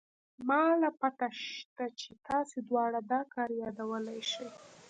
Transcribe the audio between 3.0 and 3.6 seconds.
دا کار